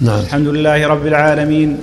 [0.00, 0.20] نعم.
[0.20, 1.78] الحمد لله رب العالمين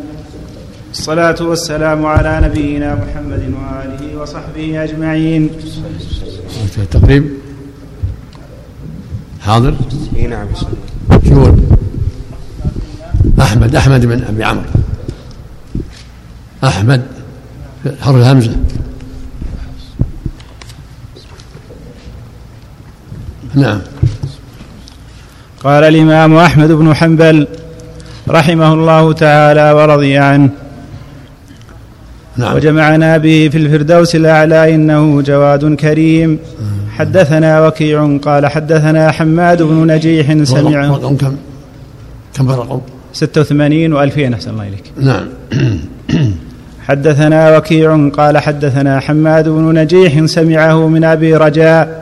[0.92, 5.50] الصلاة والسلام على نبينا محمد وآله وصحبه أجمعين.
[6.78, 7.32] التقريب
[9.42, 9.76] حاضر؟
[10.16, 10.48] إي نعم.
[11.30, 11.56] شو
[13.42, 14.66] أحمد أحمد بن أبي عمرو.
[16.64, 17.02] أحمد
[18.02, 18.56] حرف الهمزة.
[23.56, 23.82] نعم.
[25.64, 27.48] قال الإمام أحمد بن حنبل
[28.30, 30.50] رحمه الله تعالى ورضي عنه.
[32.38, 32.56] نعم.
[32.56, 36.40] وجمعنا به في الفردوس الأعلى إنه جواد كريم.
[36.98, 41.36] حدثنا وكيع قال حدثنا حماد بن نجيح سمع رقم كم
[42.34, 42.82] كم الرقم
[43.14, 44.84] 86 و2000 أحسن الله إليك.
[44.98, 45.28] نعم.
[46.88, 52.01] حدثنا وكيع قال حدثنا حماد بن نجيح سمعه من أبي رجاء.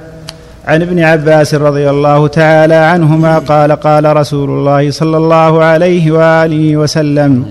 [0.69, 6.77] عن ابن عباس رضي الله تعالى عنهما قال قال رسول الله صلى الله عليه وآله
[6.77, 7.45] وسلم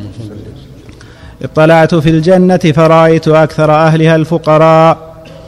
[1.42, 4.98] اطلعت في الجنة فرأيت أكثر أهلها الفقراء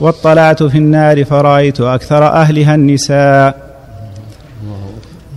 [0.01, 3.55] واطلعت في النار فرأيت أكثر أهلها النساء.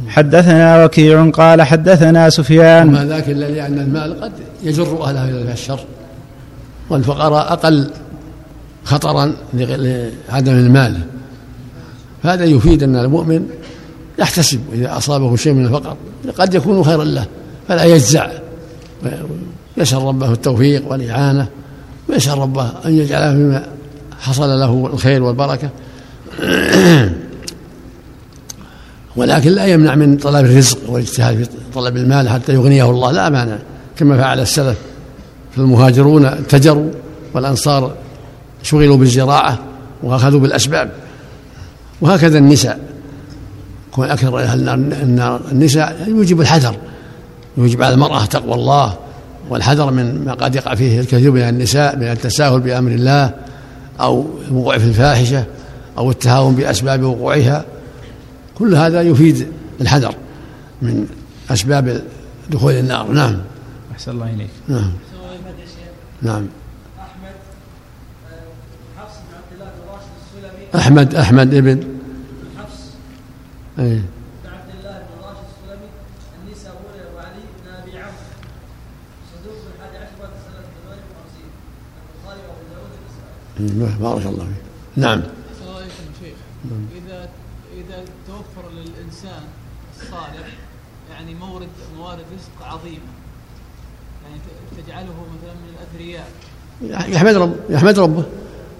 [0.08, 2.88] حدثنا وكيع قال حدثنا سفيان.
[2.88, 4.32] وما ذاك إلا لأن المال قد
[4.62, 5.80] يجر اهله إلى الشر
[6.90, 7.90] والفقراء أقل
[8.84, 11.13] خطرا لعدم المال.
[12.24, 13.46] هذا يفيد أن المؤمن
[14.18, 15.96] يحتسب إذا أصابه شيء من الفقر.
[16.38, 17.26] قد يكون خيرا له
[17.68, 18.30] فلا يجزع.
[19.76, 21.46] يسأل ربه التوفيق والإعانة
[22.08, 23.66] ويسأل ربه أن يجعله فيما
[24.20, 25.70] حصل له الخير والبركة.
[29.16, 33.10] ولكن لا يمنع من طلب الرزق والاجتهاد في طلب المال حتى يغنيه الله.
[33.10, 33.58] لا مانع.
[33.96, 34.78] كما فعل السلف
[35.56, 36.90] فالمهاجرون تجروا
[37.34, 37.94] والأنصار
[38.62, 39.58] شغلوا بالزراعة
[40.02, 41.03] وأخذوا بالأسباب.
[42.00, 42.94] وهكذا النساء.
[43.94, 44.68] كون أكثر أهل
[45.02, 46.76] النار النساء يوجب الحذر
[47.56, 48.94] يوجب على المرأة تقوى الله
[49.50, 53.34] والحذر من ما قد يقع فيه الكثير من النساء من التساهل بأمر الله
[54.00, 55.44] أو الوقوع في الفاحشة
[55.98, 57.64] أو التهاون بأسباب وقوعها.
[58.54, 59.46] كل هذا يفيد
[59.80, 60.14] الحذر
[60.82, 61.06] من
[61.50, 62.02] أسباب
[62.50, 63.12] دخول النار.
[63.12, 63.38] نعم.
[63.92, 64.50] أحسن الله إليك.
[64.68, 64.92] نعم.
[66.22, 66.46] نعم.
[70.74, 71.98] أحمد أحمد ابن.
[72.58, 72.80] حفص
[73.78, 75.88] أي بن عبد الله بن راشد السلمي
[76.42, 78.12] النسابوري وعلي بن ابي عمرو
[79.32, 81.50] صدوق من حادي عشر بعد سنه 58
[82.14, 82.92] البخاري وابو داود
[83.58, 84.64] النسائي بارك الله فيك.
[84.96, 85.22] نعم.
[85.76, 86.36] عليكم شيخ
[86.96, 87.28] اذا
[87.74, 89.42] اذا توفر للانسان
[90.00, 90.48] الصالح
[91.10, 91.68] يعني مورد
[91.98, 93.12] موارد رزق عظيمه
[94.24, 94.40] يعني
[94.86, 96.28] تجعله مثلا من الاثرياء
[97.14, 97.56] يحمد رب.
[97.70, 98.24] يحمد ربه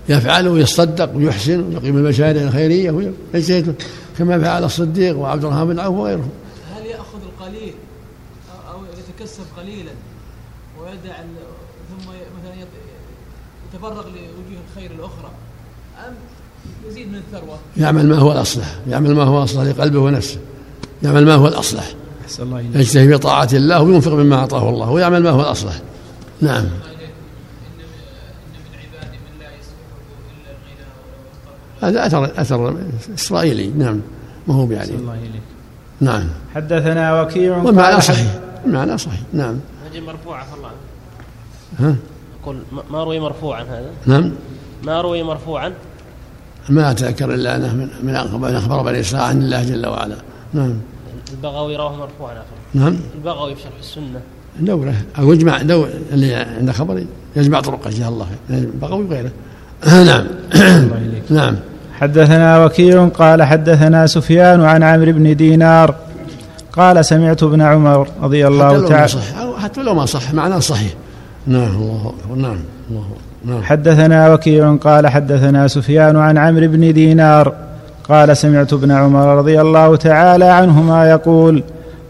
[0.09, 2.91] يفعل ويصدق ويحسن ويقيم المشاريع الخيرية
[3.34, 3.75] ويجتهد
[4.19, 6.28] كما فعل الصديق وعبد الرحمن بن عوف وغيرهم
[6.76, 9.91] هل يأخذ القليل أو- أو يتكسب قليلا
[10.81, 11.16] ويدع
[11.91, 12.69] ثم مثلا يت-
[13.75, 15.31] يتفرغ لوجوه الخير الأخرى؟
[16.09, 16.15] أم
[16.88, 20.38] يزيد من الثروة؟ يعمل ما هو الأصلح يعمل ما هو الأصلح لقلبه ونفسه.
[21.03, 21.84] يعمل ما هو الأصلح.
[22.25, 22.76] أحسن الله إليك.
[22.76, 25.81] يجتهد في طاعة الله وينفق مما أعطاه الله ويعمل ما هو الأصلح.
[26.41, 26.65] نعم.
[31.89, 32.75] هذا اثر أثر
[33.15, 34.00] إسرائيلي نعم.
[34.49, 35.43] ما هو بعليه الله إليك
[36.00, 36.25] نعم.
[36.55, 38.39] حدثنا وكيع والمعنى صحيح.
[38.67, 39.21] المعنى صحيح.
[39.33, 39.56] نعم.
[39.91, 40.71] هذه مرفوعة الله
[41.78, 41.97] ها؟
[42.43, 42.56] أقول
[42.91, 44.31] ما- روي مرفوعا هذا؟ نعم.
[44.84, 45.72] ما روي مرفوعا؟
[46.69, 47.89] ما أتذكر إلا أنه من
[48.43, 50.16] من أخبار بني إسرائيل عن الله جل وعلا.
[50.53, 50.75] نعم.
[51.33, 52.97] البغوي رواه مرفوعا آخر نعم.
[53.15, 54.21] البغوي في شرح السنة.
[54.61, 54.95] دورة.
[55.19, 57.05] أو يجمع دو اللي عنده خبر
[57.37, 58.69] يجمع طرقه جزاه الله خير.
[58.81, 59.31] بغوي وغيره.
[60.11, 60.27] نعم.
[60.55, 61.56] الله إليك نعم.
[62.04, 65.94] حدثنا وكيع قال حدثنا سفيان عن عمرو بن دينار
[66.72, 69.20] قال سمعت ابن عمر رضي الله تعالى
[69.62, 70.92] حتى لو ما صح معناه صحيح
[71.47, 72.59] نعم الله نعم
[72.91, 73.04] الله.
[73.44, 77.53] نعم حدثنا وكيع قال حدثنا سفيان عن عمرو بن دينار
[78.09, 81.62] قال سمعت ابن عمر رضي الله تعالى عنهما يقول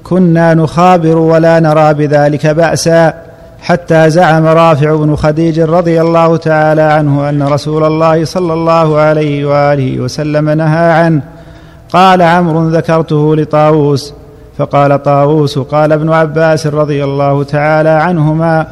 [0.04, 3.14] كنا نخابر ولا نرى بذلك بأسا
[3.64, 9.44] حتى زعم رافع بن خديج رضي الله تعالى عنه أن رسول الله صلى الله عليه
[9.44, 11.22] وآله وسلم نهى عنه.
[11.92, 14.14] قال عمرو ذكرته لطاووس.
[14.58, 18.66] فقال طاووس قال ابن عباس رضي الله تعالى عنهما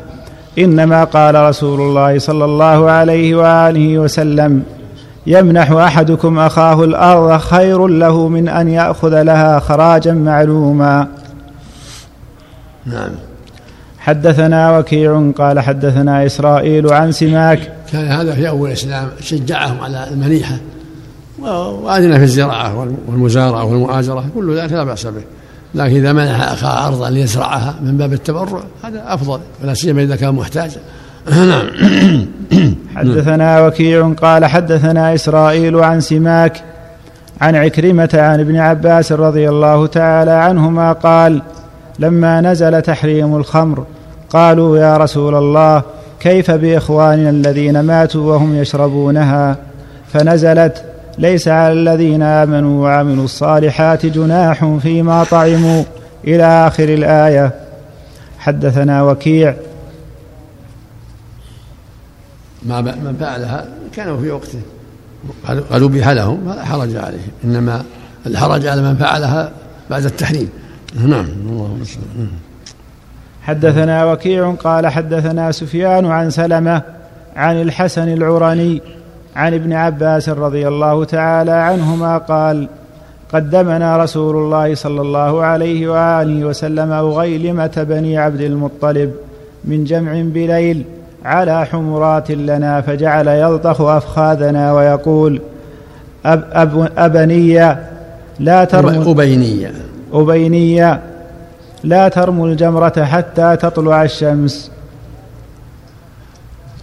[0.59, 4.63] إنما قال رسول الله صلى الله عليه وآله وسلم
[5.27, 11.07] يمنح أحدكم أخاه الأرض خير له من أن يأخذ لها خراجا معلوما.
[12.87, 13.32] نعم.
[14.03, 17.73] حدثنا وكيع قال حدثنا إسرائيل عن سماك.
[17.93, 20.57] كان هذا في أول الإسلام شجعهم على المنيحة
[21.43, 21.47] و-
[21.85, 25.23] وأذن في الزراعة وال- والمزارعة والمؤازرة كل ذلك لا بأس به.
[25.75, 30.35] لكن إذا منح أخاه أرضا ليزرعها من باب التبرع هذا أفضل ولا سيما إذا كان
[30.35, 30.81] محتاجا.
[31.31, 31.67] نعم.
[32.97, 36.63] حدثنا وكيع قال حدثنا إسرائيل عن سماك
[37.41, 41.43] عن عكرمة عن ابن عباس رضي الله تعالى عنهما قال
[42.03, 43.87] لما نزل تحريم الخمر
[44.31, 45.83] قالوا يا رسول الله
[46.21, 49.57] كيف بإخواننا الذين ماتوا وهم يشربونها؟
[50.13, 50.85] فنزلت
[51.19, 55.83] ليس على الذين آمنوا وعملوا الصالحات جناح فيما طعموا.
[56.25, 57.53] إلى آخر الآية.
[58.39, 59.55] حدثنا وكيع.
[62.63, 63.67] ما من فعلها
[63.97, 64.61] كانوا في وقته.
[65.71, 67.31] قالوا أبيح لهم فلا حرج عليهم.
[67.45, 67.83] إنما
[68.27, 69.51] الحرج على من فعلها
[69.91, 70.49] بعد التحريم.
[70.95, 71.83] نعم اللهم
[73.43, 76.83] حدثنا وكيع قال حدثنا سفيان عن سلمة
[77.37, 78.83] عن الحسن العرني
[79.37, 82.69] عن ابن عباس رضي الله تعالى عنهما قال
[83.33, 89.13] قدمنا رسول الله صلى الله عليه وآله وسلم اغيلمه بني عبد المطلب
[89.65, 90.85] من جمع بليل
[91.25, 95.41] على حمرات لنا فجعل يلطخ أفخاذنا ويقول
[96.25, 97.91] أب أب أبنية
[98.41, 99.73] لا ترموا أبينية
[100.13, 101.03] أبينية
[101.85, 104.71] لا ترموا الجمرة حتى تطلع الشمس.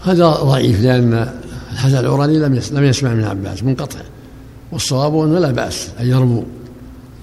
[0.06, 1.30] هذا ضعيف لأن
[1.72, 4.00] الحسن العراني لم لم يسمع من عباس منقطع.
[4.72, 6.44] والصواب أنه لا بأس أن يرموا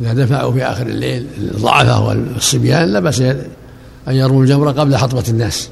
[0.00, 5.70] إذا دفعوا في آخر الليل الضعفاء والصبيان لا بأس أن يرموا الجمرة قبل حطبة الناس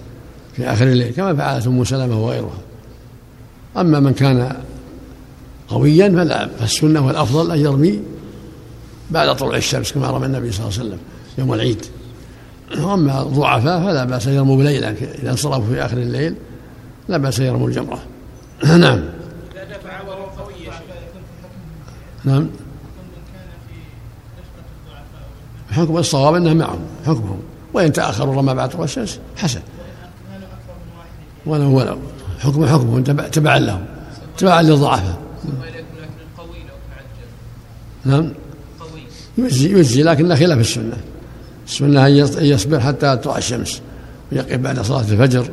[0.57, 2.59] في آخر الليل كما فعلت أم سلمة وغيرها.
[3.77, 4.53] أما من كان
[5.69, 8.01] قويا فلا فالسنة والأفضل أن يرمي
[9.11, 10.99] بعد طلوع الشمس كما رمى النبي صلى الله عليه وسلم
[11.39, 11.87] يوم العيد.
[12.79, 16.35] واما الضعفاء فلا بأس أن يرموا بليلا إذا انصرفوا في آخر الليل
[17.09, 18.03] لا بأس أن يرموا الجمرة.
[18.65, 19.01] نعم.
[19.71, 19.99] دفع
[20.39, 20.55] قوي
[22.25, 22.49] نعم.
[25.71, 27.43] حكم الصواب انه معهم حكمهم.
[27.73, 29.61] وإن تأخروا رمى بعد طلوع الشمس حسن.
[31.47, 31.99] ولو ولو.
[32.39, 33.85] حكم حكمهم تبعا لهم
[34.39, 35.19] تبعا للضعفاء.
[38.05, 38.33] نعم.
[39.39, 40.97] يجزي يجزي لكن خلاف السنة.
[41.67, 43.81] السنة أن يصبر حتى تطلع الشمس
[44.33, 45.47] ويقف بعد صلاة الفجر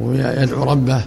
[0.00, 1.00] ويدعو ربه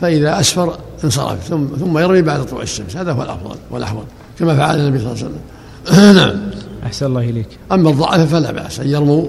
[0.00, 2.96] فإذا أسفر انصرف ثم ثم يرمي بعد طلوع الشمس.
[2.96, 4.04] هذا هو الأفضل والأحوط
[4.38, 6.16] كما فعل النبي صلى الله عليه وسلم.
[6.16, 6.50] نعم.
[6.86, 7.48] أحسن الله إليك.
[7.72, 9.26] أما الضعف فلا بأس أن يرموا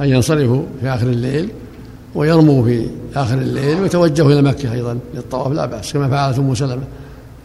[0.00, 1.48] أن ينصرفوا في آخر الليل
[2.14, 6.82] ويرموا في آخر الليل ويتوجهوا إلى مكة أيضا للطواف لا بأس كما فعلت ام سلمة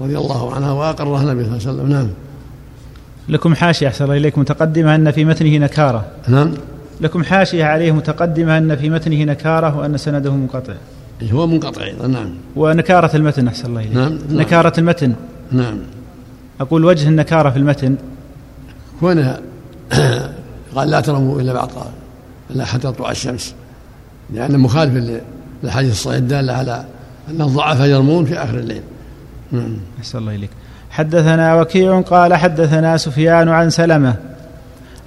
[0.02, 1.92] رضي الله عنها وأقرها النبي صلى الله عليه وسلم.
[1.92, 2.08] نعم.
[3.30, 6.06] لكم حاشية أحسن الله إليك متقدمة أن في متنه نكارة.
[6.28, 6.52] نعم.
[7.02, 10.74] لكم حاشية عليه متقدمة أن في متنه نكارة وأن سنده منقطع.
[11.32, 12.30] هو منقطع أيضا نعم.
[12.56, 13.94] ونكارة المتن أحسن الله إليك.
[13.96, 14.42] نعم, نعم.
[14.42, 15.14] نكارة المتن.
[15.52, 15.78] نعم.
[16.62, 17.96] أقول وجه النكارة في المتن.
[19.02, 19.42] هنا
[20.76, 21.70] قال لا ترموا إلا بعد
[22.52, 23.56] إلا حتى تطلع الشمس.
[24.34, 25.22] لأنه مخالف
[25.64, 26.86] للحديث الصحيح الدالة على
[27.30, 28.82] أن الضعفاء يرمون في آخر الليل.
[29.52, 29.78] نعم.
[30.00, 30.50] أحسن الله إليك.
[30.96, 34.14] حدثنا وكيع قال حدثنا سفيان عن سلمة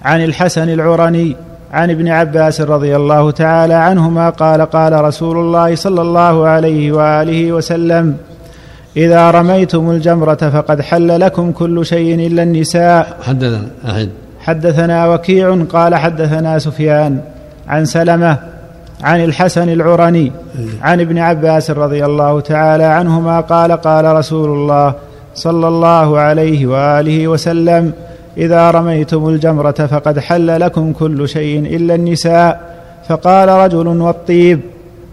[0.02, 1.36] عن الحسن العرني
[1.72, 7.52] عن ابن عباس رضي الله تعالى عنهما قال قال رسول الله صلى الله عليه وآله
[7.52, 8.16] وسلم
[8.96, 13.16] إذا رميتم الجمرة فقد حل لكم كل شيء إلا النساء.
[13.22, 14.08] حدثنا أحد.
[14.40, 17.20] حدثنا وكيع قال حدثنا سفيان
[17.68, 18.36] عن سلمة
[19.02, 20.32] عن الحسن العرني
[20.82, 25.07] عن ابن عباس رضي الله تعالى عنهما قال قال رسول الله
[25.38, 27.92] صلى الله عليه وآله وسلم.
[28.36, 32.78] إذا رميتم الجمرة فقد حل لكم كل شيء إلا النساء.
[33.08, 34.60] فقال رجل والطيب.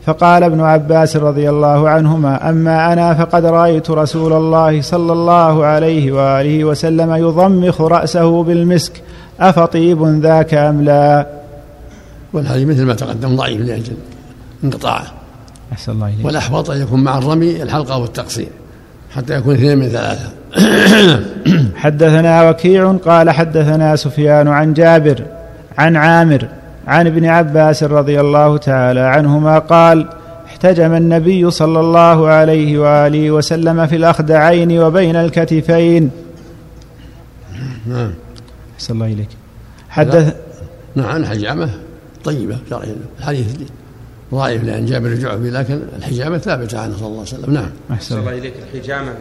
[0.06, 6.12] فقال ابن عباس رضي الله عنهما أما أنا فقد رأيت رسول الله صلى الله عليه
[6.12, 9.02] وآله وسلم يضمخ رأسه بالمسك.
[9.40, 11.28] أفطيب ذاك أم لا؟
[12.34, 13.94] والحديث مثل ما تقدم ضعيف لأجل
[14.64, 15.06] انقطاعه.
[15.74, 16.26] أحسن الله إليك.
[16.26, 18.50] والاحوط أن يكون مع الرمي الحلقة والتقصير.
[19.16, 20.30] حتى يكون اثنين من ثلاثة.
[21.84, 25.24] حدثنا وكيع قال حدثنا سفيان عن جابر
[25.78, 26.48] عن عامر
[26.88, 30.08] عن ابن عباس رضي الله تعالى عنهما قال
[30.46, 36.12] احتجم النبي صلى الله عليه وآله وسلم في الأخدعين وبين الكتفين.
[37.88, 38.14] نعم.
[38.76, 39.30] أحسن الله إليك.
[39.90, 40.36] حدث
[40.96, 41.70] نعم الحجامه
[42.24, 42.58] طيبة
[43.20, 43.46] الحديث
[44.34, 47.54] ضعيف لأن جابر الجعفي لكن الحجامة ثابتة عنه صلى الله عليه وسلم.
[47.54, 47.72] نعم.
[47.92, 48.54] أحسن الله إليك.
[48.58, 49.16] الحجامة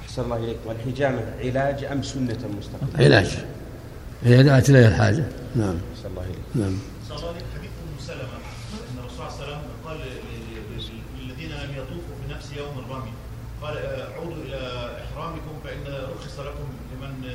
[0.00, 0.56] أحسن الله إليك.
[0.66, 3.38] والحجامة علاج أم سنة مستقبل علاج.
[4.24, 5.24] هي دعت إليها الحاجة.
[5.56, 5.76] نعم.
[5.94, 6.38] أحسن الله إليك.
[6.54, 6.78] نعم.
[7.10, 7.70] حديث
[8.06, 9.98] سلمة أن الرسول صلى الله عليه وسلم قال
[11.18, 13.12] للذين لم يطوفوا بنفس يوم الرمي
[13.62, 13.76] قال
[14.16, 17.30] عودوا إلى إحرامكم فإن رخص لكم لمن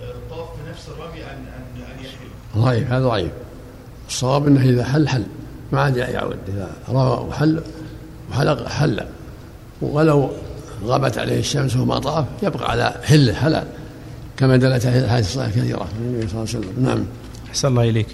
[0.00, 3.30] الطواف في نفس الرمي أن أن أن يحل ضعيف هذا ضعيف.
[4.08, 5.24] الصواب إنه إذا حل حل.
[5.72, 7.60] ما عاد يعود اذا رمى وحل
[8.30, 9.00] وحلق حل
[9.82, 10.30] ولو
[10.84, 13.64] غابت عليه الشمس وما طاف يبقى على حله حلال
[14.36, 16.84] كما دلت عليه الاحاديث الصحيحه كثيره من النبي صلى الله عليه وسلم.
[16.84, 17.04] نعم.
[17.50, 18.06] أحسن الله إليك.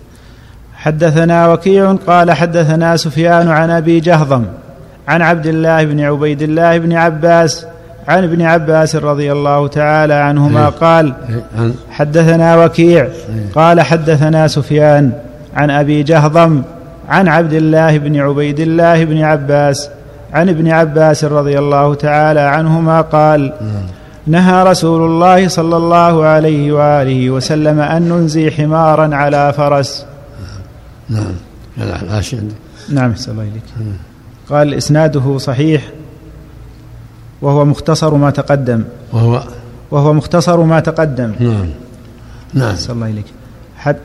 [0.74, 4.44] حدثنا وكيع قال حدثنا سفيان عن أبي جهضم
[5.08, 7.66] عن عبد الله بن عبيد الله بن عباس
[8.08, 10.68] عن ابن عباس رضي الله تعالى عنهما إيه.
[10.68, 11.14] قال
[11.58, 13.08] إيه، حدثنا وكيع
[13.54, 15.12] قال حدثنا سفيان
[15.54, 16.62] عن أبي جهضم
[17.08, 19.90] عن عبد الله بن عبيد الله بن عباس
[20.32, 23.52] عن ابن عباس رضي الله تعالى عنهما قال
[24.26, 30.04] نهى رسول الله صلى الله عليه وآله وسلم أن ننزي حمارا على فرس.
[31.08, 31.34] نعم.
[32.88, 33.62] نعم الله إليك.
[34.50, 35.82] قال إسناده صحيح
[37.42, 38.84] وهو مختصر ما تقدم.
[39.12, 39.42] وهو
[39.90, 41.32] وهو مختصر ما تقدم.
[41.40, 41.68] نعم.
[42.54, 42.76] نعم.
[42.90, 43.26] الله إليك.
[43.76, 43.96] حد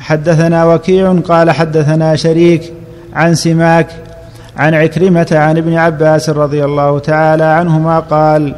[0.00, 2.72] حدثنا وكيع قال حدثنا شريك
[3.14, 3.86] عن سماك
[4.56, 8.54] عن عكرمة عن ابن عباس رضي الله تعالى عنهما قال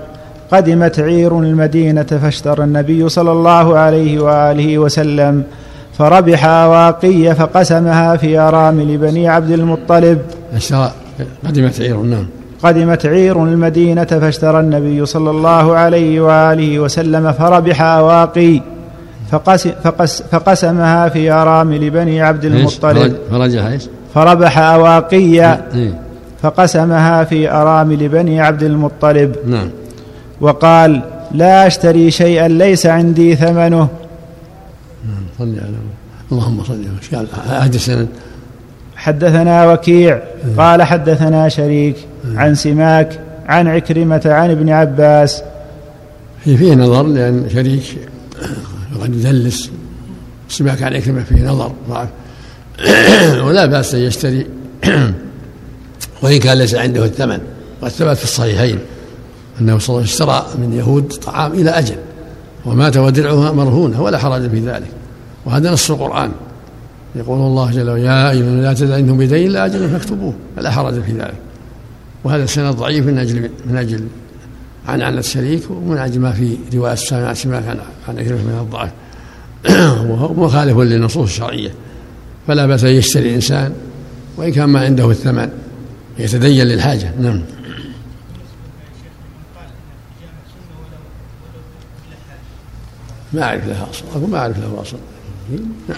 [0.53, 5.43] قدمت عير المدينة فاشترى النبي صلى الله عليه وآله وسلم
[5.99, 10.19] فربح أواقي فقسمها في أرامل بني عبد المطلب.
[10.57, 10.93] اشترى
[11.47, 12.27] قدمت عير نعم.
[12.63, 18.61] قدمت عير المدينة فاشترى النبي صلى الله عليه وآله وسلم فربح أواقي
[19.33, 22.99] فقس فقس فقسمها في أرامل بني عبد المطلب.
[22.99, 23.83] فرج- فرجها إيش؟
[24.15, 25.41] فربح أواقي.
[25.75, 26.01] إيه.
[26.43, 29.37] فقسمها في أرامل بني عبد المطلب.
[29.47, 29.69] نعم.
[30.41, 33.89] وقال لا أشتري شيئا ليس عندي ثمنه.
[35.39, 35.75] صل على
[36.33, 36.97] اللهم صل وسلم.
[37.03, 37.27] إيش قال
[38.97, 40.21] حدثنا وكيع.
[40.59, 41.97] قال حدثنا شريك
[42.37, 45.43] عن سماك عن عكرمة عن ابن عباس.
[46.45, 47.83] في فيه نظر لأن شريك
[49.01, 49.71] قد يدلس.
[50.49, 51.73] سماك عن عكرمه فيه نظر.
[51.89, 52.09] ضعف.
[53.47, 54.47] ولا بأس أن يشتري.
[56.23, 57.39] وإن كان ليس عنده الثمن.
[57.83, 58.79] قد ثبت في الصحيحين
[59.61, 61.97] أنه صلى الله عليه وسلم اشترى من يهود طعام إلى أجل.
[62.65, 64.91] ومات ودرعها مرهونة ولا حرج في ذلك.
[65.47, 66.33] وهذا نص القرآن.
[67.15, 70.35] يقول الله جل وعلا يا الذين لا تدعنهم بدين لا أجل فاكتبوه.
[70.57, 71.35] فلا حرج في ذلك.
[72.25, 74.05] وهذا السند ضعيف من أجل من أجل
[74.89, 78.91] عن عن الشريك ومن أجل ما في رواية سماع سماك عن عن عكرمه من الضعف.
[80.11, 81.71] وهو مخالف للنصوص الشرعية.
[82.47, 83.73] فلا بأس أن يشتري الإنسان
[84.37, 85.49] وإن كان ما عنده الثمن
[86.19, 87.12] يتدين للحاجة.
[87.21, 87.43] نعم.
[93.33, 94.97] ما أعرف لها اصل أقول ما أعرف له اصل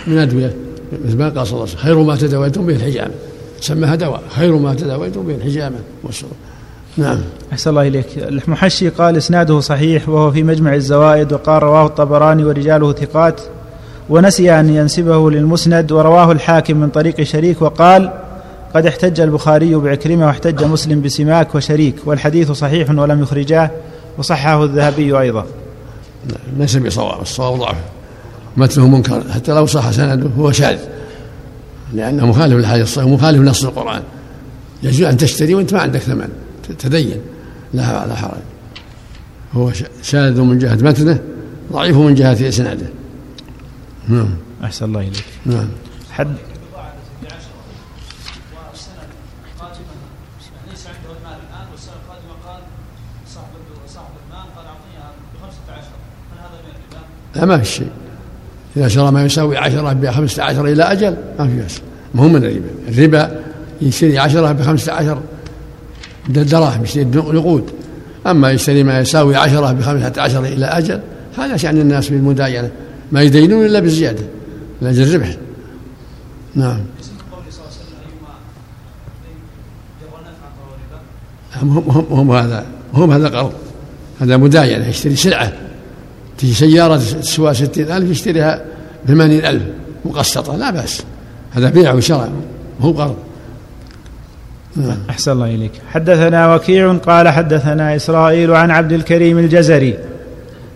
[0.07, 0.57] من ادويه
[1.05, 3.15] مثل ما قال صلى الله عليه وسلم خير ما تداويتم به الحجامة.
[3.61, 4.23] سماها دواء.
[4.31, 5.79] خير ما تداويتم به الحجامة.
[6.03, 6.33] والسرور
[6.97, 7.19] نعم.
[7.53, 8.07] أحسن الله إليك.
[8.17, 13.41] المحشي قال إسناده صحيح وهو في مجمع الزوائد وقال رواه الطبراني ورجاله ثقات
[14.11, 18.13] ونسي أن ينسبه للمسند ورواه الحاكم من طريق شريك وقال
[18.75, 23.71] قد احتج البخاري بعكرمة واحتج مسلم بسماك وشريك والحديث صحيح ولم يخرجاه
[24.19, 25.47] وصححه الذهبي أيضا.
[26.59, 27.77] ليس بصواب الصواب ضعف.
[28.57, 30.79] متنه منكر حتى لو صح سنده هو شاذ.
[31.93, 34.03] لأنه مخالف للحديث الصحيح ومخالف لنص القرآن.
[34.83, 36.29] يجوز أن تشتري وأنت ما عندك ثمن.
[36.67, 37.21] تدين
[37.75, 38.43] لا لا حرج
[39.53, 41.21] هو شاذ من جهة متنه
[41.73, 42.87] ضعيف من جهة إسناده.
[44.09, 44.29] نعم.
[44.65, 45.25] أحسن الله إليك.
[45.47, 45.69] نعم.
[46.11, 46.35] حد؟
[50.71, 52.61] ليس عنده المال الان والسنة القادمه قال
[53.29, 53.47] صاحب
[53.89, 55.87] صاحب المال قال اعطيها ب 15
[56.33, 57.91] هل هذا من الربا؟ لا ما في شيء.
[58.77, 61.81] إذا شرى ما يساوي عشرة بخمسة عشر إلى أجل ما في بأس.
[62.15, 62.71] ما هو من الربا.
[62.89, 63.41] الربا
[63.83, 65.23] يشتري عشرة بخمسة عشر
[66.29, 67.71] دراهم يشتري نقود
[68.27, 71.01] أما يشتري ما يساوي عشرة بخمسة عشر إلى أجل
[71.39, 72.71] هذا شأن الناس بالمداينة.
[73.13, 74.23] ما يدينون إلا بالزيادة
[74.83, 75.37] لأجل الربح
[76.55, 76.81] نعم.
[81.63, 83.53] هم, هم, هم هذا هم هذا قرض
[84.21, 85.53] هذا مداينة يشتري سلعة.
[86.39, 88.65] تجي سيارة تسوى ستين ألف يشتريها
[89.07, 89.63] ثمانين ألف
[90.05, 91.03] مقسطة لا بأس.
[91.53, 92.33] هذا بيع وشراء
[92.81, 93.17] هو قرض.
[95.11, 95.73] أحسن الله إليك.
[95.93, 99.99] حدثنا وكيع قال حدثنا إسرائيل عن عبد الكريم الجزري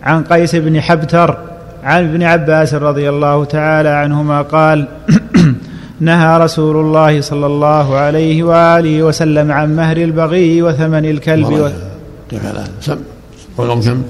[0.02, 1.38] عن قيس بن حبتر
[1.82, 4.88] عن ابن عباس رضي الله تعالى عنهما قال
[6.00, 11.68] نهى رسول الله صلى الله عليه وآله وسلم عن مهر البغي وثمن الكلب و...
[12.30, 12.42] كيف
[13.58, 14.02] رقم كم؟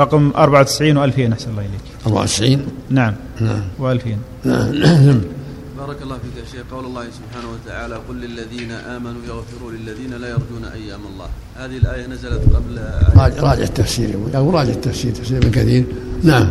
[0.00, 1.80] رقم 94 وألفين أحسن الله إليك.
[2.06, 3.14] 94 نعم.
[3.40, 3.60] نعم.
[3.78, 4.18] وألفين.
[4.44, 4.72] نعم.
[5.06, 5.20] نعم
[5.78, 6.64] بارك الله فيك يا شيخ.
[6.70, 11.28] قول الله سبحانه وتعالى قل للذين آمنوا يغفروا للذين لا يرجون أيام الله.
[11.56, 12.78] هذه الآية نزلت قبل
[13.42, 15.84] راجع التفسير يقول راجع التفسير تفسير ابن كثير.
[16.22, 16.50] نعم.